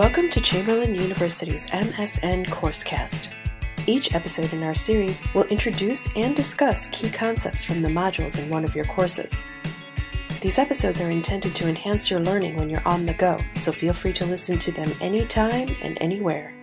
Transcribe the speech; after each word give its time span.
Welcome 0.00 0.30
to 0.30 0.40
Chamberlain 0.40 0.94
University's 0.94 1.66
MSN 1.66 2.46
Coursecast. 2.46 3.34
Each 3.86 4.14
episode 4.14 4.50
in 4.54 4.62
our 4.62 4.74
series 4.74 5.22
will 5.34 5.44
introduce 5.48 6.08
and 6.16 6.34
discuss 6.34 6.86
key 6.86 7.10
concepts 7.10 7.64
from 7.64 7.82
the 7.82 7.90
modules 7.90 8.42
in 8.42 8.48
one 8.48 8.64
of 8.64 8.74
your 8.74 8.86
courses. 8.86 9.44
These 10.40 10.58
episodes 10.58 11.02
are 11.02 11.10
intended 11.10 11.54
to 11.54 11.68
enhance 11.68 12.10
your 12.10 12.20
learning 12.20 12.56
when 12.56 12.70
you're 12.70 12.88
on 12.88 13.04
the 13.04 13.12
go, 13.12 13.38
so 13.56 13.72
feel 13.72 13.92
free 13.92 14.14
to 14.14 14.24
listen 14.24 14.58
to 14.60 14.72
them 14.72 14.90
anytime 15.02 15.68
and 15.82 15.98
anywhere. 16.00 16.54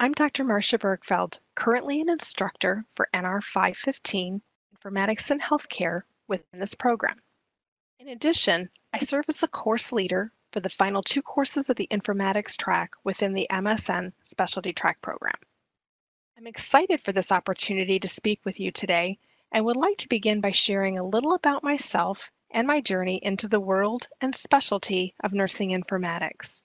I'm 0.00 0.12
Dr. 0.12 0.44
Marcia 0.44 0.78
Bergfeld, 0.78 1.40
currently 1.56 2.00
an 2.00 2.08
instructor 2.08 2.84
for 2.94 3.08
NR 3.12 3.42
515 3.42 4.40
Informatics 4.76 5.28
and 5.32 5.42
Healthcare 5.42 6.02
within 6.28 6.60
this 6.60 6.76
program. 6.76 7.20
In 7.98 8.06
addition, 8.06 8.70
I 8.92 9.00
serve 9.00 9.24
as 9.26 9.38
the 9.38 9.48
course 9.48 9.90
leader 9.90 10.32
for 10.52 10.60
the 10.60 10.68
final 10.68 11.02
two 11.02 11.20
courses 11.20 11.68
of 11.68 11.74
the 11.74 11.88
informatics 11.90 12.56
track 12.56 12.92
within 13.02 13.32
the 13.32 13.48
MSN 13.50 14.12
Specialty 14.22 14.72
Track 14.72 15.02
program. 15.02 15.34
I'm 16.36 16.46
excited 16.46 17.00
for 17.00 17.10
this 17.10 17.32
opportunity 17.32 17.98
to 17.98 18.06
speak 18.06 18.38
with 18.44 18.60
you 18.60 18.70
today 18.70 19.18
and 19.50 19.64
would 19.64 19.76
like 19.76 19.98
to 19.98 20.08
begin 20.08 20.40
by 20.40 20.52
sharing 20.52 20.98
a 20.98 21.04
little 21.04 21.34
about 21.34 21.64
myself 21.64 22.30
and 22.52 22.68
my 22.68 22.82
journey 22.82 23.16
into 23.16 23.48
the 23.48 23.58
world 23.58 24.06
and 24.20 24.32
specialty 24.32 25.16
of 25.24 25.32
nursing 25.32 25.70
informatics. 25.70 26.62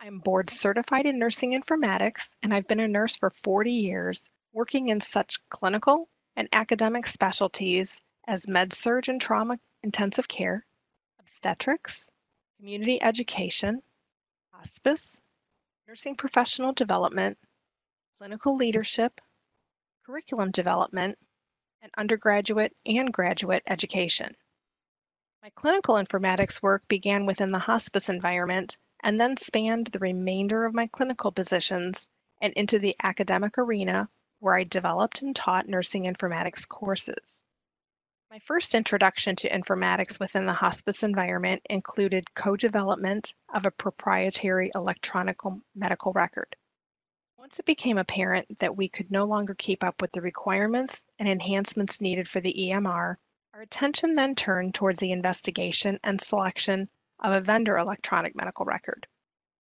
I'm 0.00 0.20
board 0.20 0.48
certified 0.48 1.06
in 1.06 1.18
nursing 1.18 1.60
informatics 1.60 2.36
and 2.42 2.54
I've 2.54 2.68
been 2.68 2.78
a 2.78 2.86
nurse 2.86 3.16
for 3.16 3.30
40 3.30 3.72
years, 3.72 4.30
working 4.52 4.90
in 4.90 5.00
such 5.00 5.40
clinical 5.48 6.08
and 6.36 6.48
academic 6.52 7.08
specialties 7.08 8.00
as 8.24 8.46
med 8.46 8.72
surg 8.72 9.08
and 9.08 9.20
trauma 9.20 9.58
intensive 9.82 10.28
care, 10.28 10.64
obstetrics, 11.18 12.08
community 12.58 13.02
education, 13.02 13.82
hospice, 14.52 15.20
nursing 15.88 16.14
professional 16.14 16.72
development, 16.72 17.36
clinical 18.18 18.54
leadership, 18.54 19.20
curriculum 20.06 20.52
development, 20.52 21.18
and 21.82 21.90
undergraduate 21.96 22.74
and 22.86 23.12
graduate 23.12 23.64
education. 23.66 24.36
My 25.42 25.50
clinical 25.56 25.96
informatics 25.96 26.62
work 26.62 26.86
began 26.86 27.26
within 27.26 27.50
the 27.50 27.58
hospice 27.58 28.08
environment 28.08 28.76
and 29.02 29.20
then 29.20 29.36
spanned 29.36 29.86
the 29.88 29.98
remainder 29.98 30.64
of 30.64 30.74
my 30.74 30.86
clinical 30.86 31.32
positions 31.32 32.10
and 32.40 32.52
into 32.54 32.78
the 32.78 32.96
academic 33.02 33.58
arena 33.58 34.08
where 34.40 34.56
I 34.56 34.64
developed 34.64 35.22
and 35.22 35.34
taught 35.34 35.68
nursing 35.68 36.04
informatics 36.04 36.66
courses. 36.68 37.42
My 38.30 38.38
first 38.40 38.74
introduction 38.74 39.36
to 39.36 39.50
informatics 39.50 40.20
within 40.20 40.44
the 40.44 40.52
hospice 40.52 41.02
environment 41.02 41.62
included 41.70 42.34
co-development 42.34 43.34
of 43.52 43.64
a 43.64 43.70
proprietary 43.70 44.70
electronic 44.74 45.38
medical 45.74 46.12
record. 46.12 46.54
Once 47.38 47.58
it 47.58 47.64
became 47.64 47.96
apparent 47.96 48.58
that 48.58 48.76
we 48.76 48.88
could 48.88 49.10
no 49.10 49.24
longer 49.24 49.54
keep 49.54 49.82
up 49.82 50.02
with 50.02 50.12
the 50.12 50.20
requirements 50.20 51.04
and 51.18 51.28
enhancements 51.28 52.00
needed 52.00 52.28
for 52.28 52.40
the 52.40 52.52
EMR, 52.52 53.16
our 53.54 53.62
attention 53.62 54.14
then 54.14 54.34
turned 54.34 54.74
towards 54.74 55.00
the 55.00 55.12
investigation 55.12 55.98
and 56.04 56.20
selection 56.20 56.88
of 57.20 57.32
a 57.32 57.40
vendor 57.40 57.76
electronic 57.78 58.34
medical 58.34 58.64
record. 58.64 59.06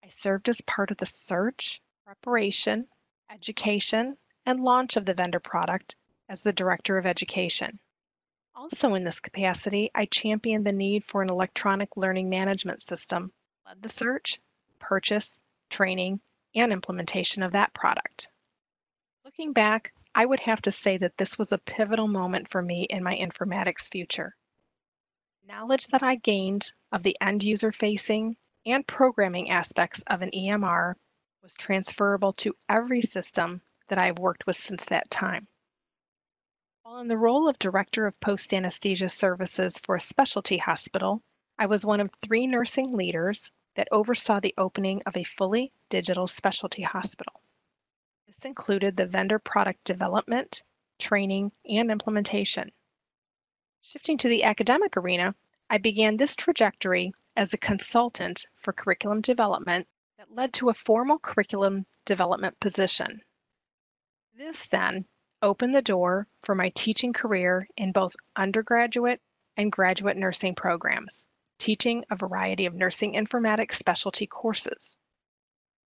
I 0.05 0.09
served 0.09 0.49
as 0.49 0.61
part 0.61 0.91
of 0.91 0.97
the 0.99 1.07
search, 1.07 1.81
preparation, 2.05 2.87
education, 3.31 4.17
and 4.45 4.63
launch 4.63 4.97
of 4.97 5.05
the 5.05 5.15
vendor 5.15 5.41
product 5.41 5.97
as 6.29 6.43
the 6.43 6.53
Director 6.53 6.99
of 6.99 7.07
Education. 7.07 7.79
Also 8.55 8.95
in 8.95 9.05
this 9.05 9.21
capacity, 9.21 9.91
I 9.95 10.07
championed 10.07 10.67
the 10.67 10.73
need 10.73 11.05
for 11.05 11.23
an 11.23 11.31
electronic 11.31 11.97
learning 11.97 12.31
management 12.31 12.81
system, 12.81 13.33
led 13.67 13.83
the 13.83 13.89
search, 13.89 14.41
purchase, 14.79 15.41
training, 15.69 16.21
and 16.55 16.73
implementation 16.73 17.43
of 17.43 17.53
that 17.53 17.75
product. 17.75 18.29
Looking 19.25 19.53
back, 19.53 19.93
I 20.15 20.25
would 20.25 20.41
have 20.41 20.63
to 20.63 20.71
say 20.71 20.97
that 20.97 21.19
this 21.19 21.37
was 21.39 21.53
a 21.53 21.59
pivotal 21.59 22.09
moment 22.09 22.49
for 22.49 22.63
me 22.63 22.87
in 22.89 23.03
my 23.03 23.15
informatics 23.15 23.91
future. 23.91 24.35
Knowledge 25.49 25.87
that 25.89 26.03
I 26.03 26.17
gained 26.17 26.73
of 26.91 27.05
the 27.05 27.17
end 27.21 27.45
user 27.45 27.71
facing 27.71 28.37
and 28.65 28.85
programming 28.85 29.51
aspects 29.51 30.03
of 30.09 30.21
an 30.21 30.33
EMR 30.33 30.95
was 31.41 31.55
transferable 31.55 32.33
to 32.33 32.57
every 32.69 33.01
system 33.03 33.63
that 33.87 33.97
I've 33.97 34.19
worked 34.19 34.45
with 34.49 34.57
since 34.57 34.87
that 34.87 35.09
time. 35.09 35.47
While 36.83 36.99
in 36.99 37.07
the 37.07 37.17
role 37.17 37.49
of 37.49 37.61
Director 37.61 38.09
of 38.09 38.19
Post 38.19 38.53
Anesthesia 38.53 39.09
Services 39.09 39.79
for 39.79 39.95
a 39.95 40.01
specialty 40.01 40.59
hospital, 40.59 41.23
I 41.57 41.67
was 41.67 41.87
one 41.87 42.01
of 42.01 42.11
three 42.23 42.49
nursing 42.49 42.93
leaders 42.97 43.53
that 43.77 43.87
oversaw 43.93 44.41
the 44.41 44.55
opening 44.59 45.01
of 45.07 45.17
a 45.17 45.23
fully 45.23 45.73
digital 45.91 46.27
specialty 46.27 46.83
hospital. 46.83 47.41
This 48.27 48.45
included 48.45 48.97
the 48.97 49.07
vendor 49.07 49.39
product 49.39 49.85
development, 49.85 50.65
training, 50.99 51.53
and 51.65 51.93
implementation. 51.93 52.73
Shifting 53.89 54.19
to 54.19 54.29
the 54.29 54.43
academic 54.43 54.97
arena, 54.97 55.37
I 55.71 55.79
began 55.79 56.17
this 56.17 56.35
trajectory 56.35 57.13
as 57.37 57.55
a 57.55 57.57
consultant 57.57 58.45
for 58.57 58.73
curriculum 58.73 59.21
development 59.21 59.87
that 60.19 60.35
led 60.35 60.55
to 60.55 60.71
a 60.71 60.75
formal 60.75 61.21
curriculum 61.21 61.87
development 62.05 62.59
position. 62.59 63.23
This 64.35 64.67
then 64.67 65.07
opened 65.41 65.73
the 65.73 65.83
door 65.83 66.27
for 66.43 66.57
my 66.57 66.71
teaching 66.71 67.13
career 67.13 67.69
in 67.77 67.93
both 67.93 68.17
undergraduate 68.35 69.23
and 69.57 69.71
graduate 69.71 70.17
nursing 70.17 70.57
programs, 70.57 71.29
teaching 71.59 72.05
a 72.11 72.17
variety 72.17 72.67
of 72.67 72.75
nursing 72.75 73.15
informatics 73.15 73.77
specialty 73.77 74.27
courses. 74.27 74.99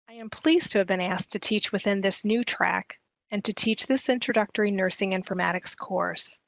I 0.07 0.13
am 0.13 0.29
pleased 0.29 0.73
to 0.73 0.77
have 0.77 0.87
been 0.87 1.01
asked 1.01 1.31
to 1.31 1.39
teach 1.39 1.71
within 1.71 2.01
this 2.01 2.23
new 2.23 2.43
track 2.43 2.99
and 3.31 3.43
to 3.45 3.53
teach 3.53 3.87
this 3.87 4.07
introductory 4.07 4.69
nursing 4.69 5.13
informatics 5.13 5.75
course. 5.75 6.39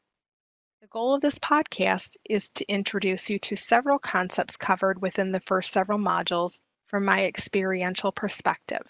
The 0.91 0.97
goal 0.97 1.13
of 1.13 1.21
this 1.21 1.37
podcast 1.37 2.17
is 2.27 2.49
to 2.55 2.65
introduce 2.67 3.29
you 3.29 3.37
to 3.37 3.55
several 3.55 3.99
concepts 3.99 4.57
covered 4.57 4.99
within 4.99 5.31
the 5.31 5.39
first 5.39 5.71
several 5.71 5.99
modules 5.99 6.63
from 6.87 7.05
my 7.05 7.25
experiential 7.25 8.11
perspective. 8.11 8.81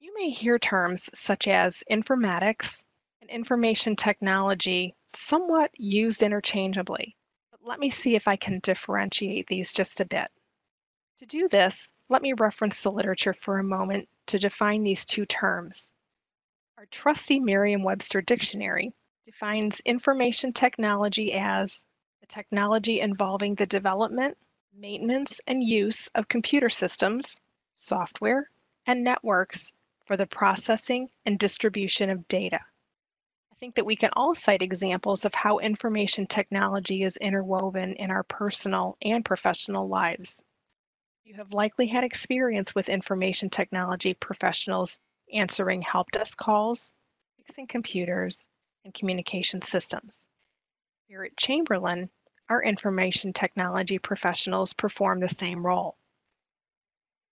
You 0.00 0.14
may 0.14 0.28
hear 0.28 0.58
terms 0.58 1.08
such 1.14 1.48
as 1.48 1.82
informatics, 1.90 2.84
and 3.22 3.30
information 3.30 3.96
technology 3.96 4.94
somewhat 5.06 5.70
used 5.78 6.22
interchangeably, 6.22 7.16
but 7.52 7.60
let 7.64 7.80
me 7.80 7.88
see 7.88 8.14
if 8.14 8.28
I 8.28 8.36
can 8.36 8.60
differentiate 8.62 9.46
these 9.46 9.72
just 9.72 10.00
a 10.00 10.04
bit. 10.04 10.30
To 11.20 11.26
do 11.26 11.48
this, 11.48 11.90
let 12.10 12.20
me 12.20 12.34
reference 12.34 12.82
the 12.82 12.92
literature 12.92 13.32
for 13.32 13.58
a 13.58 13.64
moment 13.64 14.10
to 14.26 14.38
define 14.38 14.82
these 14.82 15.06
two 15.06 15.24
terms. 15.24 15.94
Our 16.76 16.84
trusty 16.90 17.40
Merriam-Webster 17.40 18.20
dictionary 18.20 18.92
defines 19.24 19.80
information 19.80 20.52
technology 20.52 21.32
as 21.32 21.86
the 22.20 22.26
technology 22.26 23.00
involving 23.00 23.54
the 23.54 23.66
development, 23.66 24.36
maintenance, 24.74 25.40
and 25.46 25.62
use 25.62 26.08
of 26.14 26.28
computer 26.28 26.70
systems, 26.70 27.40
software, 27.74 28.48
and 28.86 29.04
networks 29.04 29.72
for 30.06 30.16
the 30.16 30.26
processing 30.26 31.08
and 31.26 31.38
distribution 31.38 32.10
of 32.10 32.28
data 32.28 32.60
I 33.52 33.54
think 33.62 33.76
that 33.76 33.86
we 33.86 33.96
can 33.96 34.10
all 34.14 34.34
cite 34.34 34.62
examples 34.62 35.24
of 35.24 35.34
how 35.34 35.58
information 35.58 36.26
technology 36.26 37.04
is 37.04 37.16
interwoven 37.16 37.94
in 37.94 38.10
our 38.10 38.24
personal 38.24 38.96
and 39.02 39.24
professional 39.24 39.88
lives. 39.88 40.42
You 41.24 41.34
have 41.34 41.52
likely 41.52 41.86
had 41.86 42.02
experience 42.02 42.74
with 42.74 42.88
information 42.88 43.50
technology 43.50 44.14
professionals 44.14 44.98
answering 45.32 45.82
help 45.82 46.10
desk 46.10 46.36
calls, 46.36 46.92
fixing 47.36 47.68
computers, 47.68 48.48
and 48.84 48.94
communication 48.94 49.62
systems. 49.62 50.26
Here 51.08 51.24
at 51.24 51.36
Chamberlain, 51.36 52.10
our 52.48 52.62
information 52.62 53.32
technology 53.32 53.98
professionals 53.98 54.72
perform 54.72 55.20
the 55.20 55.28
same 55.28 55.64
role. 55.64 55.96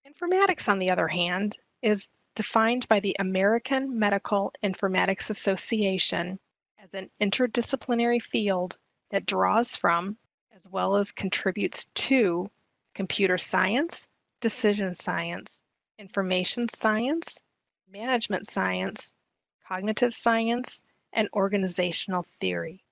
Informatics, 0.07 0.69
on 0.69 0.79
the 0.79 0.91
other 0.91 1.07
hand, 1.07 1.57
is 1.81 2.09
defined 2.35 2.87
by 2.87 2.99
the 2.99 3.15
American 3.19 3.99
Medical 3.99 4.53
Informatics 4.63 5.29
Association 5.29 6.39
as 6.79 6.93
an 6.93 7.09
interdisciplinary 7.21 8.21
field 8.21 8.77
that 9.11 9.25
draws 9.25 9.75
from, 9.75 10.17
as 10.53 10.67
well 10.67 10.97
as 10.97 11.11
contributes 11.11 11.85
to, 11.93 12.49
computer 12.95 13.37
science, 13.37 14.07
decision 14.39 14.95
science, 14.95 15.63
information 15.99 16.67
science, 16.69 17.39
management 17.89 18.47
science, 18.47 19.13
cognitive 19.67 20.13
science, 20.13 20.83
and 21.13 21.29
organizational 21.33 22.25
theory. 22.39 22.83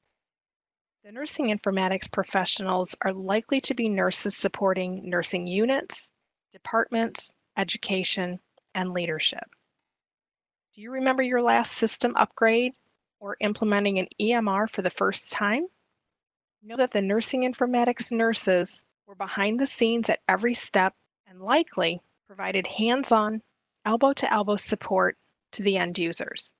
The 1.03 1.11
nursing 1.11 1.47
informatics 1.47 2.11
professionals 2.11 2.95
are 3.01 3.13
likely 3.13 3.61
to 3.61 3.73
be 3.73 3.89
nurses 3.89 4.35
supporting 4.35 5.09
nursing 5.09 5.47
units, 5.47 6.11
departments, 6.51 7.33
education, 7.55 8.39
and 8.75 8.93
leadership. 8.93 9.49
Do 10.75 10.81
you 10.81 10.91
remember 10.91 11.23
your 11.23 11.41
last 11.41 11.71
system 11.71 12.15
upgrade 12.15 12.73
or 13.19 13.37
implementing 13.39 13.99
an 13.99 14.07
EMR 14.19 14.69
for 14.69 14.81
the 14.81 14.89
first 14.89 15.31
time? 15.31 15.67
Know 16.61 16.77
that 16.77 16.91
the 16.91 17.01
nursing 17.01 17.41
informatics 17.43 18.11
nurses 18.11 18.83
were 19.07 19.15
behind 19.15 19.59
the 19.59 19.67
scenes 19.67 20.09
at 20.09 20.21
every 20.27 20.53
step 20.53 20.93
and 21.25 21.41
likely 21.41 22.01
provided 22.27 22.67
hands-on, 22.67 23.41
elbow-to-elbow 23.85 24.57
support 24.57 25.17
to 25.53 25.63
the 25.63 25.77
end 25.77 25.97
users. 25.97 26.53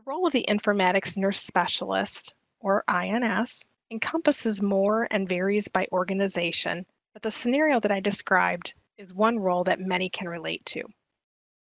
The 0.00 0.12
role 0.12 0.26
of 0.26 0.32
the 0.32 0.46
informatics 0.48 1.18
nurse 1.18 1.42
specialist, 1.42 2.32
or 2.58 2.84
INS, 2.88 3.68
encompasses 3.90 4.62
more 4.62 5.06
and 5.10 5.28
varies 5.28 5.68
by 5.68 5.88
organization, 5.92 6.86
but 7.12 7.20
the 7.20 7.30
scenario 7.30 7.78
that 7.80 7.90
I 7.90 8.00
described 8.00 8.72
is 8.96 9.12
one 9.12 9.38
role 9.38 9.64
that 9.64 9.78
many 9.78 10.08
can 10.08 10.26
relate 10.26 10.64
to. 10.66 10.84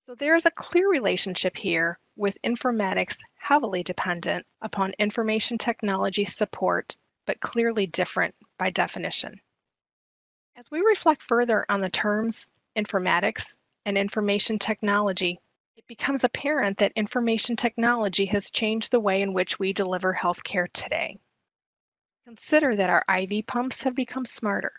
So 0.07 0.15
there 0.15 0.35
is 0.35 0.47
a 0.47 0.51
clear 0.51 0.89
relationship 0.89 1.59
here 1.59 1.99
with 2.17 2.41
informatics 2.43 3.19
heavily 3.35 3.83
dependent 3.83 4.47
upon 4.63 4.95
information 4.99 5.59
technology 5.59 6.25
support, 6.25 6.97
but 7.27 7.39
clearly 7.39 7.87
different 7.87 8.35
by 8.57 8.71
definition. 8.71 9.43
As 10.57 10.71
we 10.71 10.81
reflect 10.81 11.23
further 11.23 11.67
on 11.69 11.83
the 11.83 11.91
terms 11.91 12.49
informatics 12.75 13.59
and 13.85 13.99
information 13.99 14.59
technology, 14.59 15.39
it 15.83 15.89
becomes 15.89 16.25
apparent 16.25 16.79
that 16.79 16.93
information 16.95 17.57
technology 17.57 18.27
has 18.27 18.51
changed 18.51 18.91
the 18.91 19.01
way 19.01 19.23
in 19.23 19.33
which 19.33 19.59
we 19.59 19.73
deliver 19.73 20.15
healthcare 20.15 20.73
today. 20.73 21.19
Consider 22.25 22.77
that 22.77 22.91
our 22.91 23.05
IV 23.09 23.47
pumps 23.47 23.83
have 23.83 23.97
become 23.97 24.25
smarter. 24.25 24.73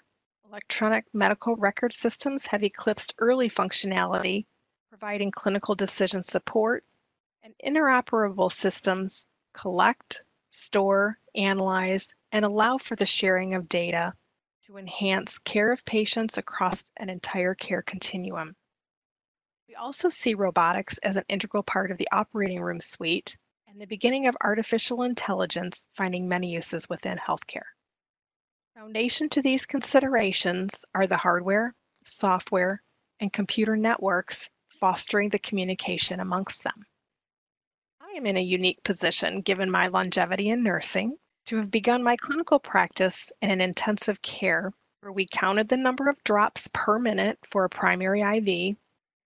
Electronic 0.45 1.05
medical 1.13 1.55
record 1.57 1.93
systems 1.93 2.45
have 2.45 2.63
eclipsed 2.63 3.15
early 3.17 3.49
functionality, 3.49 4.45
providing 4.89 5.31
clinical 5.31 5.75
decision 5.75 6.23
support, 6.23 6.85
and 7.43 7.53
interoperable 7.65 8.51
systems 8.51 9.27
collect, 9.51 10.23
store, 10.51 11.19
analyze, 11.35 12.13
and 12.31 12.45
allow 12.45 12.77
for 12.77 12.95
the 12.95 13.05
sharing 13.05 13.55
of 13.55 13.67
data 13.67 14.13
to 14.67 14.77
enhance 14.77 15.37
care 15.39 15.71
of 15.71 15.83
patients 15.83 16.37
across 16.37 16.89
an 16.95 17.09
entire 17.09 17.55
care 17.55 17.81
continuum. 17.81 18.55
We 19.73 19.77
also 19.77 20.09
see 20.09 20.35
robotics 20.35 20.99
as 20.99 21.17
an 21.17 21.23
integral 21.27 21.63
part 21.63 21.89
of 21.89 21.97
the 21.97 22.07
operating 22.11 22.61
room 22.61 22.79
suite 22.79 23.35
and 23.67 23.81
the 23.81 23.87
beginning 23.87 24.27
of 24.27 24.37
artificial 24.39 25.01
intelligence 25.01 25.87
finding 25.95 26.29
many 26.29 26.51
uses 26.51 26.87
within 26.87 27.17
healthcare. 27.17 27.65
Foundation 28.75 29.29
to 29.29 29.41
these 29.41 29.65
considerations 29.65 30.85
are 30.93 31.07
the 31.07 31.17
hardware, 31.17 31.73
software, 32.05 32.83
and 33.19 33.33
computer 33.33 33.75
networks 33.75 34.47
fostering 34.79 35.29
the 35.29 35.39
communication 35.39 36.19
amongst 36.19 36.63
them. 36.63 36.85
I 37.99 38.11
am 38.11 38.27
in 38.27 38.37
a 38.37 38.41
unique 38.41 38.83
position, 38.83 39.41
given 39.41 39.71
my 39.71 39.87
longevity 39.87 40.49
in 40.49 40.61
nursing, 40.61 41.17
to 41.47 41.57
have 41.57 41.71
begun 41.71 42.03
my 42.03 42.15
clinical 42.17 42.59
practice 42.59 43.31
in 43.41 43.49
an 43.49 43.59
intensive 43.59 44.21
care 44.21 44.71
where 45.01 45.11
we 45.11 45.25
counted 45.25 45.67
the 45.67 45.77
number 45.77 46.09
of 46.09 46.23
drops 46.23 46.69
per 46.71 46.99
minute 46.99 47.39
for 47.49 47.63
a 47.65 47.69
primary 47.69 48.21
IV, 48.21 48.77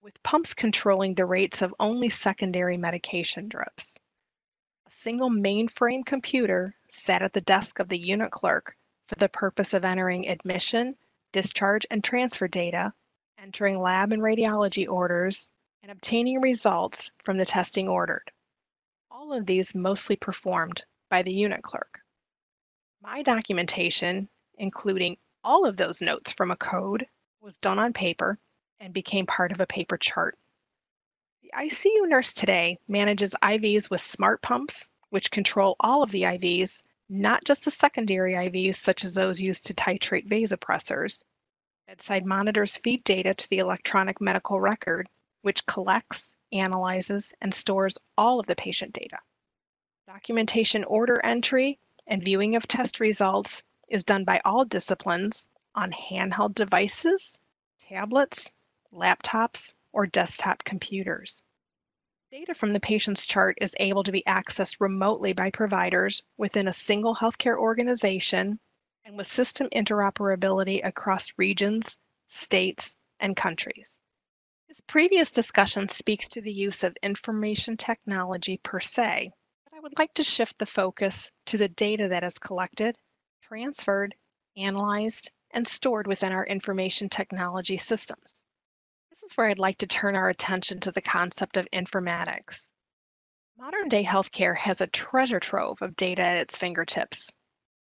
with 0.07 0.23
pumps 0.23 0.53
controlling 0.53 1.15
the 1.15 1.25
rates 1.25 1.61
of 1.61 1.75
only 1.81 2.07
secondary 2.07 2.77
medication 2.77 3.49
drips 3.49 3.99
A 4.85 4.89
single 4.89 5.29
mainframe 5.29 6.05
computer 6.05 6.73
sat 6.87 7.23
at 7.23 7.33
the 7.33 7.41
desk 7.41 7.79
of 7.79 7.89
the 7.89 7.99
unit 7.99 8.31
clerk 8.31 8.77
for 9.09 9.15
the 9.15 9.27
purpose 9.27 9.73
of 9.73 9.83
entering 9.83 10.29
admission, 10.29 10.95
discharge, 11.33 11.85
and 11.91 12.01
transfer 12.01 12.47
data, 12.47 12.93
entering 13.37 13.81
lab 13.81 14.13
and 14.13 14.21
radiology 14.21 14.87
orders, 14.87 15.51
and 15.83 15.91
obtaining 15.91 16.39
results 16.39 17.11
from 17.25 17.35
the 17.35 17.45
testing 17.45 17.89
ordered. 17.89 18.31
All 19.11 19.33
of 19.33 19.45
these 19.45 19.75
mostly 19.75 20.15
performed 20.15 20.85
by 21.09 21.23
the 21.23 21.35
unit 21.35 21.63
clerk. 21.63 21.99
My 23.01 23.23
documentation, 23.23 24.29
including 24.57 25.17
all 25.43 25.65
of 25.65 25.75
those 25.75 25.99
notes 25.99 26.31
from 26.31 26.51
a 26.51 26.55
code, 26.55 27.07
was 27.41 27.57
done 27.57 27.77
on 27.77 27.91
paper 27.91 28.39
and 28.79 28.93
became 28.93 29.25
part 29.25 29.51
of 29.51 29.59
a 29.59 29.67
paper 29.67 29.97
chart. 29.97 30.37
The 31.41 31.51
ICU 31.57 32.07
nurse 32.07 32.33
today 32.33 32.79
manages 32.87 33.33
IVs 33.41 33.89
with 33.89 34.01
smart 34.01 34.41
pumps, 34.41 34.89
which 35.09 35.31
control 35.31 35.75
all 35.79 36.03
of 36.03 36.11
the 36.11 36.23
IVs, 36.23 36.83
not 37.09 37.43
just 37.43 37.65
the 37.65 37.71
secondary 37.71 38.33
IVs, 38.33 38.75
such 38.75 39.05
as 39.05 39.13
those 39.13 39.41
used 39.41 39.67
to 39.67 39.73
titrate 39.73 40.27
vasopressors. 40.27 41.23
Bedside 41.87 42.25
monitors 42.25 42.75
feed 42.77 43.03
data 43.03 43.33
to 43.33 43.49
the 43.49 43.59
electronic 43.59 44.19
medical 44.19 44.59
record, 44.59 45.07
which 45.41 45.65
collects, 45.65 46.35
analyzes, 46.51 47.33
and 47.39 47.53
stores 47.53 47.97
all 48.17 48.39
of 48.39 48.45
the 48.45 48.55
patient 48.55 48.93
data. 48.93 49.19
Documentation 50.07 50.83
order 50.83 51.19
entry 51.23 51.79
and 52.05 52.23
viewing 52.23 52.55
of 52.55 52.67
test 52.67 52.99
results 52.99 53.63
is 53.87 54.03
done 54.03 54.25
by 54.25 54.41
all 54.43 54.65
disciplines 54.65 55.47
on 55.73 55.91
handheld 55.91 56.53
devices, 56.53 57.37
tablets, 57.87 58.51
laptops, 58.93 59.73
or 59.91 60.05
desktop 60.05 60.63
computers. 60.63 61.41
Data 62.29 62.53
from 62.53 62.73
the 62.73 62.79
patient's 62.79 63.25
chart 63.25 63.57
is 63.61 63.75
able 63.79 64.03
to 64.03 64.11
be 64.11 64.23
accessed 64.27 64.81
remotely 64.81 65.33
by 65.33 65.49
providers 65.49 66.21
within 66.37 66.67
a 66.67 66.73
single 66.73 67.15
healthcare 67.15 67.57
organization 67.57 68.59
and 69.05 69.17
with 69.17 69.27
system 69.27 69.69
interoperability 69.73 70.85
across 70.85 71.31
regions, 71.37 71.97
states, 72.27 72.95
and 73.19 73.35
countries. 73.35 74.01
This 74.67 74.81
previous 74.81 75.31
discussion 75.31 75.87
speaks 75.87 76.27
to 76.29 76.41
the 76.41 76.53
use 76.53 76.83
of 76.83 76.97
information 77.01 77.77
technology 77.77 78.59
per 78.61 78.81
se, 78.81 79.31
but 79.63 79.77
I 79.77 79.79
would 79.79 79.97
like 79.97 80.13
to 80.15 80.23
shift 80.23 80.57
the 80.57 80.65
focus 80.65 81.31
to 81.45 81.57
the 81.57 81.69
data 81.69 82.09
that 82.09 82.25
is 82.25 82.37
collected, 82.37 82.97
transferred, 83.43 84.13
analyzed, 84.57 85.31
and 85.51 85.65
stored 85.65 86.07
within 86.07 86.33
our 86.33 86.45
information 86.45 87.07
technology 87.07 87.77
systems 87.77 88.43
is 89.27 89.33
where 89.35 89.47
I'd 89.47 89.59
like 89.59 89.79
to 89.79 89.87
turn 89.87 90.15
our 90.15 90.29
attention 90.29 90.79
to 90.81 90.91
the 90.91 91.01
concept 91.01 91.57
of 91.57 91.67
informatics. 91.71 92.71
Modern 93.57 93.89
day 93.89 94.03
healthcare 94.03 94.55
has 94.55 94.79
a 94.79 94.87
treasure 94.87 95.41
trove 95.41 95.81
of 95.81 95.97
data 95.97 96.21
at 96.21 96.37
its 96.37 96.57
fingertips. 96.57 97.29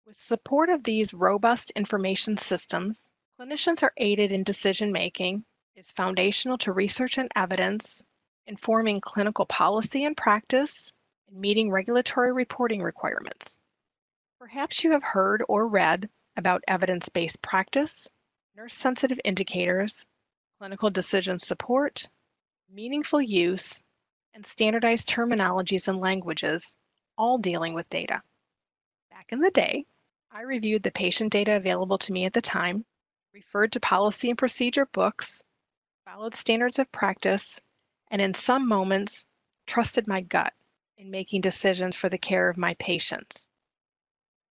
With 0.05 0.19
support 0.21 0.69
of 0.69 0.83
these 0.83 1.13
robust 1.13 1.71
information 1.71 2.37
systems, 2.37 3.11
clinicians 3.39 3.83
are 3.83 3.91
aided 3.97 4.31
in 4.31 4.43
decision 4.43 4.93
making, 4.93 5.43
is 5.75 5.91
foundational 5.91 6.57
to 6.59 6.71
research 6.71 7.17
and 7.17 7.29
evidence, 7.35 8.01
informing 8.47 9.01
clinical 9.01 9.45
policy 9.45 10.05
and 10.05 10.15
practice, 10.15 10.93
and 11.27 11.37
meeting 11.37 11.69
regulatory 11.69 12.31
reporting 12.31 12.81
requirements. 12.81 13.59
Perhaps 14.39 14.85
you 14.85 14.91
have 14.91 15.03
heard 15.03 15.43
or 15.49 15.67
read 15.67 16.07
about 16.37 16.63
evidence 16.65 17.09
based 17.09 17.41
practice, 17.41 18.07
nurse 18.55 18.75
sensitive 18.75 19.19
indicators, 19.25 20.05
clinical 20.57 20.89
decision 20.89 21.37
support, 21.37 22.07
meaningful 22.69 23.21
use, 23.21 23.81
and 24.33 24.45
standardized 24.45 25.07
terminologies 25.07 25.87
and 25.87 25.99
languages, 25.99 26.75
all 27.17 27.37
dealing 27.37 27.73
with 27.73 27.89
data. 27.89 28.21
Back 29.11 29.31
in 29.31 29.39
the 29.39 29.51
day, 29.51 29.85
I 30.31 30.41
reviewed 30.41 30.83
the 30.83 30.91
patient 30.91 31.31
data 31.31 31.55
available 31.55 31.97
to 31.99 32.13
me 32.13 32.25
at 32.25 32.33
the 32.33 32.41
time, 32.41 32.85
referred 33.33 33.73
to 33.73 33.79
policy 33.79 34.29
and 34.29 34.37
procedure 34.37 34.85
books, 34.85 35.43
followed 36.05 36.33
standards 36.33 36.79
of 36.79 36.91
practice, 36.91 37.61
and 38.09 38.21
in 38.21 38.33
some 38.33 38.67
moments, 38.67 39.25
trusted 39.67 40.07
my 40.07 40.21
gut 40.21 40.53
in 40.97 41.11
making 41.11 41.41
decisions 41.41 41.95
for 41.95 42.09
the 42.09 42.17
care 42.17 42.49
of 42.49 42.57
my 42.57 42.75
patients. 42.75 43.49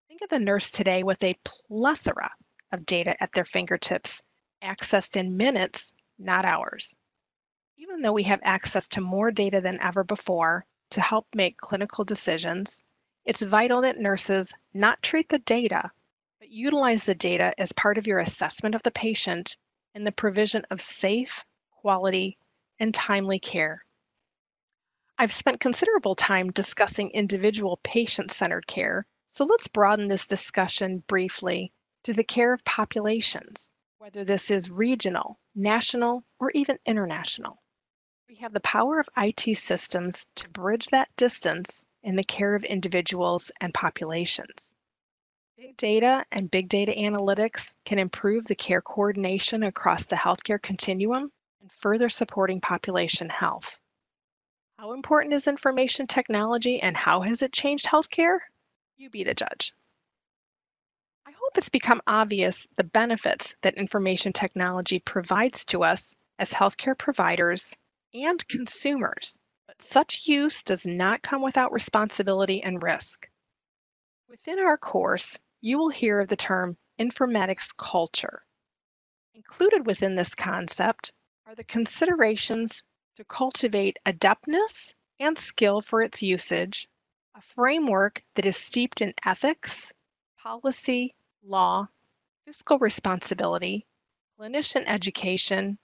Think 0.07 0.21
of 0.21 0.29
the 0.29 0.39
nurse 0.39 0.71
today 0.71 1.03
with 1.03 1.23
a 1.23 1.37
plethora 1.43 2.31
of 2.71 2.85
data 2.85 3.15
at 3.21 3.31
their 3.31 3.45
fingertips 3.45 4.21
accessed 4.63 5.17
in 5.17 5.35
minutes, 5.35 5.93
not 6.17 6.45
hours. 6.45 6.95
Even 7.75 8.01
though 8.01 8.13
we 8.13 8.23
have 8.23 8.39
access 8.43 8.87
to 8.87 9.01
more 9.01 9.29
data 9.29 9.59
than 9.59 9.81
ever 9.81 10.03
before 10.03 10.65
to 10.91 11.01
help 11.01 11.27
make 11.35 11.57
clinical 11.57 12.05
decisions, 12.05 12.81
it's 13.25 13.41
vital 13.41 13.81
that 13.81 13.99
nurses 13.99 14.53
not 14.73 15.03
treat 15.03 15.27
the 15.27 15.39
data, 15.39 15.91
but 16.39 16.49
utilize 16.49 17.03
the 17.03 17.13
data 17.13 17.53
as 17.59 17.73
part 17.73 17.97
of 17.97 18.07
your 18.07 18.19
assessment 18.19 18.73
of 18.73 18.83
the 18.83 18.91
patient 18.91 19.57
and 19.93 20.07
the 20.07 20.11
provision 20.13 20.65
of 20.71 20.81
safe, 20.81 21.45
quality, 21.81 22.37
and 22.79 22.93
timely 22.93 23.39
care. 23.39 23.83
I've 25.17 25.33
spent 25.33 25.59
considerable 25.59 26.15
time 26.15 26.51
discussing 26.51 27.09
individual 27.09 27.81
patient 27.83 28.31
centered 28.31 28.65
care, 28.65 29.05
so 29.27 29.43
let's 29.43 29.67
broaden 29.67 30.07
this 30.07 30.27
discussion 30.27 31.03
briefly 31.07 31.73
to 32.03 32.13
the 32.13 32.23
care 32.23 32.53
of 32.53 32.63
populations 32.63 33.72
whether 34.03 34.25
this 34.25 34.51
is 34.51 34.69
regional, 34.69 35.39
national, 35.55 36.25
or 36.37 36.51
even 36.53 36.77
international. 36.85 37.57
We 38.27 38.35
have 38.35 38.51
the 38.51 38.59
power 38.59 38.99
of 38.99 39.07
IT 39.15 39.57
systems 39.57 40.27
to 40.35 40.49
bridge 40.49 40.87
that 40.87 41.07
distance 41.15 41.85
in 42.03 42.17
the 42.17 42.23
care 42.25 42.53
of 42.53 42.65
individuals 42.65 43.49
and 43.61 43.73
populations. 43.73 44.75
Big 45.55 45.77
data 45.77 46.25
and 46.33 46.51
big 46.51 46.67
data 46.67 46.91
analytics 46.91 47.75
can 47.85 47.97
improve 47.97 48.45
the 48.45 48.55
care 48.55 48.81
coordination 48.81 49.63
across 49.63 50.07
the 50.07 50.17
healthcare 50.17 50.61
continuum 50.61 51.31
and 51.61 51.71
further 51.71 52.09
supporting 52.09 52.59
population 52.59 53.29
health. 53.29 53.79
How 54.79 54.91
important 54.91 55.33
is 55.33 55.47
information 55.47 56.07
technology 56.07 56.81
and 56.81 56.97
how 56.97 57.21
has 57.21 57.41
it 57.41 57.53
changed 57.53 57.85
healthcare? 57.85 58.39
You 58.97 59.09
be 59.09 59.23
the 59.23 59.33
judge. 59.33 59.73
Hope 61.53 61.59
it's 61.59 61.69
become 61.69 62.01
obvious 62.07 62.65
the 62.77 62.83
benefits 62.83 63.55
that 63.61 63.75
information 63.75 64.33
technology 64.33 64.97
provides 64.97 65.65
to 65.65 65.83
us 65.83 66.15
as 66.39 66.51
healthcare 66.51 66.97
providers 66.97 67.77
and 68.11 68.43
consumers, 68.47 69.37
but 69.67 69.79
such 69.79 70.25
use 70.25 70.63
does 70.63 70.87
not 70.87 71.21
come 71.21 71.43
without 71.43 71.71
responsibility 71.71 72.63
and 72.63 72.81
risk. 72.81 73.29
Within 74.27 74.57
our 74.57 74.79
course, 74.79 75.37
you 75.61 75.77
will 75.77 75.89
hear 75.89 76.19
of 76.21 76.27
the 76.27 76.35
term 76.35 76.75
informatics 76.99 77.71
culture. 77.77 78.41
Included 79.35 79.85
within 79.85 80.15
this 80.15 80.33
concept 80.33 81.13
are 81.45 81.53
the 81.53 81.63
considerations 81.63 82.81
to 83.17 83.25
cultivate 83.25 83.99
adeptness 84.07 84.95
and 85.19 85.37
skill 85.37 85.81
for 85.81 86.01
its 86.01 86.23
usage, 86.23 86.89
a 87.35 87.41
framework 87.41 88.23
that 88.33 88.47
is 88.47 88.57
steeped 88.57 89.01
in 89.01 89.13
ethics, 89.23 89.93
policy, 90.39 91.13
law, 91.45 91.87
fiscal 92.45 92.79
responsibility, 92.79 93.85
clinician 94.39 94.83
education, 94.87 95.77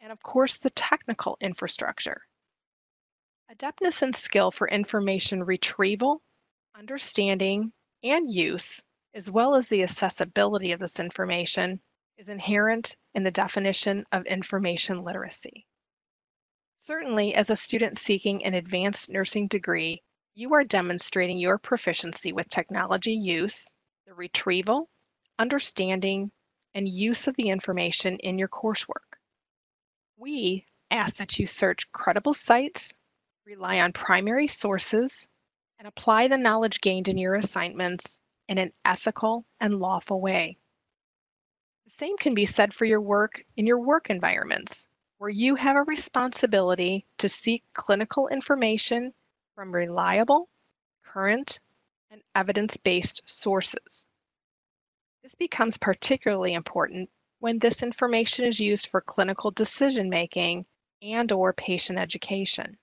and 0.00 0.12
of 0.12 0.22
course 0.22 0.58
the 0.58 0.70
technical 0.70 1.36
infrastructure. 1.40 2.22
Adeptness 3.50 4.02
and 4.02 4.14
skill 4.14 4.50
for 4.50 4.68
information 4.68 5.42
retrieval, 5.42 6.20
understanding, 6.74 7.72
and 8.02 8.30
use, 8.30 8.82
as 9.14 9.30
well 9.30 9.54
as 9.54 9.68
the 9.68 9.82
accessibility 9.82 10.72
of 10.72 10.80
this 10.80 11.00
information, 11.00 11.80
is 12.18 12.28
inherent 12.28 12.96
in 13.14 13.24
the 13.24 13.30
definition 13.30 14.04
of 14.12 14.26
information 14.26 15.02
literacy. 15.02 15.66
Certainly, 16.80 17.34
as 17.34 17.50
a 17.50 17.56
student 17.56 17.98
seeking 17.98 18.44
an 18.44 18.54
advanced 18.54 19.10
nursing 19.10 19.48
degree, 19.48 20.02
you 20.34 20.54
are 20.54 20.64
demonstrating 20.64 21.38
your 21.38 21.58
proficiency 21.58 22.32
with 22.32 22.48
technology 22.48 23.14
use, 23.14 23.74
the 24.06 24.14
retrieval, 24.14 24.88
understanding, 25.38 26.30
and 26.74 26.88
use 26.88 27.26
of 27.26 27.36
the 27.36 27.48
information 27.48 28.18
in 28.18 28.38
your 28.38 28.48
coursework. 28.48 29.18
We 30.16 30.66
ask 30.90 31.16
that 31.16 31.38
you 31.38 31.46
search 31.46 31.90
credible 31.92 32.34
sites, 32.34 32.94
rely 33.44 33.80
on 33.80 33.92
primary 33.92 34.48
sources, 34.48 35.26
and 35.78 35.88
apply 35.88 36.28
the 36.28 36.38
knowledge 36.38 36.80
gained 36.80 37.08
in 37.08 37.18
your 37.18 37.34
assignments 37.34 38.18
in 38.48 38.58
an 38.58 38.72
ethical 38.84 39.44
and 39.60 39.78
lawful 39.78 40.20
way. 40.20 40.58
The 41.84 41.90
same 41.92 42.16
can 42.16 42.34
be 42.34 42.46
said 42.46 42.74
for 42.74 42.84
your 42.84 43.00
work 43.00 43.44
in 43.56 43.66
your 43.66 43.80
work 43.80 44.10
environments, 44.10 44.86
where 45.18 45.30
you 45.30 45.54
have 45.54 45.76
a 45.76 45.82
responsibility 45.82 47.06
to 47.18 47.28
seek 47.28 47.62
clinical 47.72 48.28
information 48.28 49.12
from 49.54 49.72
reliable, 49.72 50.48
current, 51.04 51.60
and 52.10 52.20
evidence-based 52.34 53.22
sources. 53.24 54.06
This 55.26 55.34
becomes 55.34 55.76
particularly 55.76 56.54
important 56.54 57.10
when 57.40 57.58
this 57.58 57.82
information 57.82 58.44
is 58.44 58.60
used 58.60 58.86
for 58.86 59.00
clinical 59.00 59.50
decision 59.50 60.08
making 60.08 60.66
and 61.02 61.32
or 61.32 61.52
patient 61.52 61.98
education. 61.98 62.78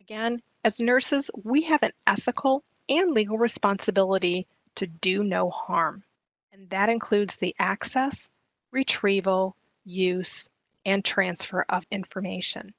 Again, 0.00 0.40
as 0.64 0.80
nurses, 0.80 1.30
we 1.34 1.64
have 1.64 1.82
an 1.82 1.90
ethical 2.06 2.64
and 2.88 3.10
legal 3.12 3.36
responsibility 3.36 4.46
to 4.76 4.86
do 4.86 5.22
no 5.22 5.50
harm, 5.50 6.02
and 6.50 6.70
that 6.70 6.88
includes 6.88 7.36
the 7.36 7.54
access, 7.58 8.30
retrieval, 8.70 9.54
use, 9.84 10.48
and 10.86 11.04
transfer 11.04 11.66
of 11.68 11.86
information. 11.90 12.72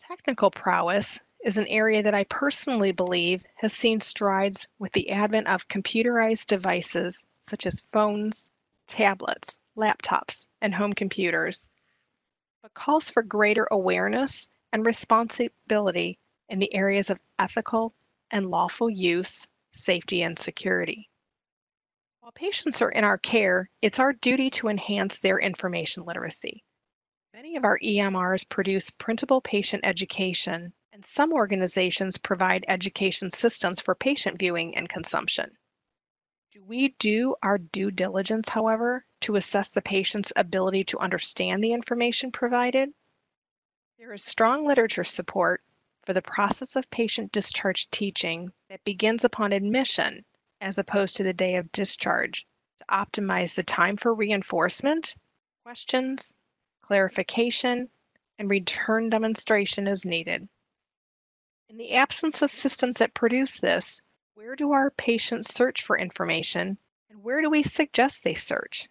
Technical 0.00 0.50
prowess 0.50 1.20
is 1.44 1.58
an 1.58 1.68
area 1.68 2.02
that 2.02 2.14
I 2.14 2.24
personally 2.24 2.90
believe 2.90 3.44
has 3.54 3.72
seen 3.72 4.00
strides 4.00 4.66
with 4.80 4.90
the 4.90 5.10
advent 5.10 5.46
of 5.46 5.68
computerized 5.68 6.46
devices 6.46 7.24
such 7.48 7.66
as 7.66 7.82
phones, 7.92 8.50
tablets, 8.86 9.58
laptops, 9.76 10.46
and 10.60 10.74
home 10.74 10.92
computers, 10.92 11.68
but 12.62 12.74
calls 12.74 13.10
for 13.10 13.22
greater 13.22 13.66
awareness 13.70 14.48
and 14.72 14.84
responsibility 14.84 16.18
in 16.48 16.58
the 16.58 16.74
areas 16.74 17.10
of 17.10 17.20
ethical 17.38 17.94
and 18.30 18.50
lawful 18.50 18.90
use, 18.90 19.46
safety, 19.72 20.22
and 20.22 20.38
security. 20.38 21.08
While 22.20 22.32
patients 22.32 22.82
are 22.82 22.90
in 22.90 23.04
our 23.04 23.18
care, 23.18 23.70
it's 23.80 24.00
our 24.00 24.12
duty 24.12 24.50
to 24.50 24.68
enhance 24.68 25.20
their 25.20 25.38
information 25.38 26.04
literacy. 26.04 26.64
Many 27.32 27.56
of 27.56 27.64
our 27.64 27.78
EMRs 27.78 28.48
produce 28.48 28.90
printable 28.90 29.40
patient 29.40 29.86
education, 29.86 30.72
and 30.92 31.04
some 31.04 31.32
organizations 31.32 32.18
provide 32.18 32.64
education 32.66 33.30
systems 33.30 33.80
for 33.80 33.94
patient 33.94 34.38
viewing 34.38 34.76
and 34.76 34.88
consumption. 34.88 35.56
Do 36.56 36.64
we 36.64 36.88
do 36.88 37.36
our 37.42 37.58
due 37.58 37.90
diligence, 37.90 38.48
however, 38.48 39.04
to 39.20 39.36
assess 39.36 39.68
the 39.68 39.82
patient's 39.82 40.32
ability 40.34 40.84
to 40.84 40.98
understand 40.98 41.62
the 41.62 41.74
information 41.74 42.32
provided? 42.32 42.94
There 43.98 44.14
is 44.14 44.24
strong 44.24 44.64
literature 44.64 45.04
support 45.04 45.62
for 46.06 46.14
the 46.14 46.22
process 46.22 46.74
of 46.74 46.90
patient 46.90 47.30
discharge 47.30 47.90
teaching 47.90 48.54
that 48.70 48.82
begins 48.84 49.22
upon 49.22 49.52
admission 49.52 50.24
as 50.58 50.78
opposed 50.78 51.16
to 51.16 51.24
the 51.24 51.34
day 51.34 51.56
of 51.56 51.70
discharge 51.72 52.46
to 52.78 52.84
optimize 52.86 53.54
the 53.54 53.62
time 53.62 53.98
for 53.98 54.14
reinforcement, 54.14 55.14
questions, 55.62 56.34
clarification, 56.80 57.90
and 58.38 58.48
return 58.48 59.10
demonstration 59.10 59.86
as 59.86 60.06
needed. 60.06 60.48
In 61.68 61.76
the 61.76 61.96
absence 61.96 62.40
of 62.40 62.50
systems 62.50 62.96
that 62.96 63.12
produce 63.12 63.60
this, 63.60 64.00
where 64.36 64.54
do 64.54 64.72
our 64.72 64.90
patients 64.90 65.54
search 65.54 65.82
for 65.82 65.98
information 65.98 66.76
and 67.08 67.22
where 67.22 67.40
do 67.40 67.48
we 67.48 67.62
suggest 67.62 68.22
they 68.22 68.34
search? 68.34 68.86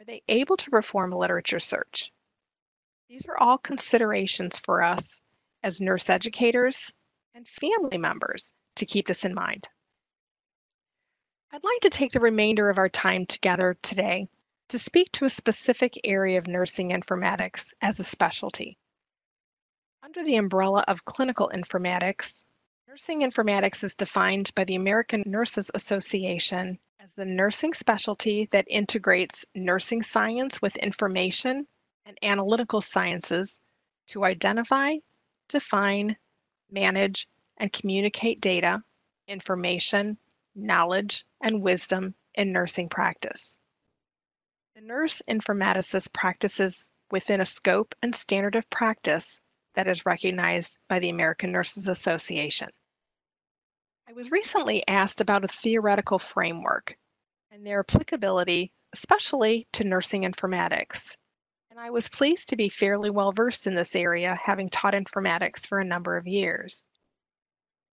Are 0.00 0.04
they 0.04 0.22
able 0.26 0.56
to 0.56 0.70
perform 0.70 1.12
a 1.12 1.18
literature 1.18 1.60
search? 1.60 2.10
These 3.08 3.26
are 3.26 3.38
all 3.38 3.58
considerations 3.58 4.58
for 4.58 4.82
us 4.82 5.20
as 5.62 5.80
nurse 5.80 6.10
educators 6.10 6.92
and 7.32 7.46
family 7.46 7.96
members 7.96 8.52
to 8.74 8.86
keep 8.86 9.06
this 9.06 9.24
in 9.24 9.34
mind. 9.34 9.68
I'd 11.52 11.62
like 11.62 11.82
to 11.82 11.90
take 11.90 12.10
the 12.10 12.18
remainder 12.18 12.68
of 12.70 12.78
our 12.78 12.88
time 12.88 13.26
together 13.26 13.76
today 13.82 14.28
to 14.70 14.80
speak 14.80 15.12
to 15.12 15.26
a 15.26 15.30
specific 15.30 16.00
area 16.02 16.38
of 16.38 16.48
nursing 16.48 16.90
informatics 16.90 17.72
as 17.80 18.00
a 18.00 18.04
specialty. 18.04 18.76
Under 20.02 20.24
the 20.24 20.36
umbrella 20.36 20.82
of 20.88 21.04
clinical 21.04 21.52
informatics, 21.54 22.42
Nursing 22.90 23.20
informatics 23.20 23.84
is 23.84 23.94
defined 23.94 24.52
by 24.56 24.64
the 24.64 24.74
American 24.74 25.22
Nurses 25.24 25.70
Association 25.72 26.80
as 26.98 27.14
the 27.14 27.24
nursing 27.24 27.72
specialty 27.72 28.48
that 28.50 28.64
integrates 28.66 29.46
nursing 29.54 30.02
science 30.02 30.60
with 30.60 30.74
information 30.74 31.68
and 32.04 32.18
analytical 32.20 32.80
sciences 32.80 33.60
to 34.08 34.24
identify, 34.24 34.94
define, 35.48 36.16
manage, 36.68 37.28
and 37.58 37.72
communicate 37.72 38.40
data, 38.40 38.82
information, 39.28 40.18
knowledge, 40.56 41.24
and 41.40 41.62
wisdom 41.62 42.16
in 42.34 42.50
nursing 42.50 42.88
practice. 42.88 43.60
The 44.74 44.80
nurse 44.80 45.22
informaticist 45.28 46.12
practices 46.12 46.90
within 47.08 47.40
a 47.40 47.46
scope 47.46 47.94
and 48.02 48.12
standard 48.12 48.56
of 48.56 48.68
practice 48.68 49.40
that 49.74 49.86
is 49.86 50.04
recognized 50.04 50.80
by 50.88 50.98
the 50.98 51.10
American 51.10 51.52
Nurses 51.52 51.86
Association. 51.86 52.68
I 54.10 54.12
was 54.12 54.32
recently 54.32 54.82
asked 54.88 55.20
about 55.20 55.44
a 55.44 55.48
theoretical 55.48 56.18
framework 56.18 56.96
and 57.52 57.64
their 57.64 57.78
applicability, 57.78 58.72
especially 58.92 59.68
to 59.74 59.84
nursing 59.84 60.24
informatics. 60.24 61.16
And 61.70 61.78
I 61.78 61.90
was 61.90 62.08
pleased 62.08 62.48
to 62.48 62.56
be 62.56 62.70
fairly 62.70 63.08
well 63.08 63.30
versed 63.30 63.68
in 63.68 63.74
this 63.74 63.94
area, 63.94 64.36
having 64.42 64.68
taught 64.68 64.94
informatics 64.94 65.64
for 65.64 65.78
a 65.78 65.84
number 65.84 66.16
of 66.16 66.26
years. 66.26 66.88